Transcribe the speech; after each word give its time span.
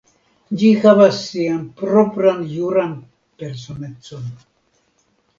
Ĝi 0.59 0.69
havas 0.83 1.17
sian 1.25 1.59
propran 1.81 2.39
juran 2.53 2.95
personecon. 3.43 4.25